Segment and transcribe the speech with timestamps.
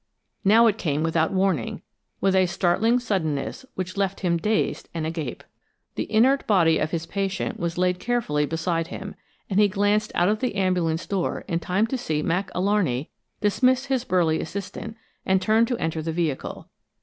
[0.43, 1.83] Now it came without warning,
[2.21, 5.43] with a startling suddenness which left him dazed and agape.
[5.93, 9.13] The inert body of his patient was laid carefully beside him,
[9.47, 13.09] and he glanced out of the ambulance door in time to see Mac Alarney
[13.41, 16.67] dismiss his burly assistant, and turn to enter the vehicle.